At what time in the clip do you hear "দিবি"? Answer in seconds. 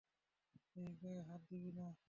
1.49-1.71